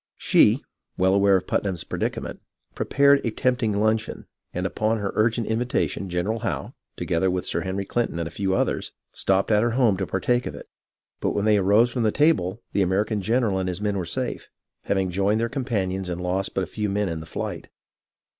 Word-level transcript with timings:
She, 0.17 0.63
well 0.97 1.13
aware 1.13 1.35
of 1.37 1.45
Putnam's 1.45 1.83
predicament, 1.83 2.39
prepared 2.73 3.23
a 3.23 3.29
tempting 3.29 3.77
luncheon, 3.79 4.25
and 4.51 4.65
upon 4.65 4.97
her 4.97 5.11
urgent 5.13 5.45
invitation 5.45 6.09
Gen 6.09 6.25
eral 6.25 6.41
Howe, 6.41 6.73
together 6.97 7.29
with 7.29 7.45
Sir 7.45 7.61
Henry 7.61 7.85
Clinton 7.85 8.17
and 8.17 8.27
a 8.27 8.31
few 8.31 8.55
others, 8.55 8.93
stopped 9.13 9.51
at 9.51 9.61
her 9.61 9.73
home 9.77 9.97
to 9.97 10.07
partake 10.07 10.47
of 10.47 10.55
it; 10.55 10.67
but 11.19 11.35
when 11.35 11.45
they 11.45 11.57
arose 11.57 11.91
from 11.91 12.01
the 12.01 12.11
table 12.11 12.63
the 12.73 12.81
American 12.81 13.21
general 13.21 13.59
and 13.59 13.69
his 13.69 13.79
men 13.79 13.95
were 13.95 14.03
safe, 14.03 14.49
having 14.85 15.11
joined 15.11 15.39
their 15.39 15.49
companions 15.49 16.09
and 16.09 16.19
lost 16.19 16.55
but 16.55 16.63
a 16.63 16.65
few 16.65 16.89
men 16.89 17.07
in 17.07 17.19
the 17.19 17.27
flight. 17.27 17.69